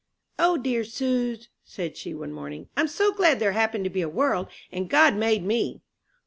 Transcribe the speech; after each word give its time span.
"O 0.39 0.57
dear 0.57 0.83
suz," 0.83 1.47
said 1.63 1.95
she, 1.95 2.15
one 2.15 2.31
morning, 2.33 2.69
"I'm 2.75 2.87
so 2.87 3.11
glad 3.11 3.39
there 3.39 3.51
happened 3.51 3.83
to 3.83 3.89
be 3.91 4.01
a 4.01 4.09
world, 4.09 4.47
and 4.71 4.89
God 4.89 5.13
made 5.15 5.43
me!" 5.45 5.83